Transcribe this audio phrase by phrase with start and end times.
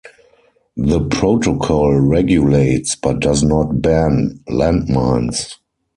[0.77, 5.59] The protocol regulates, but does not ban, land mines.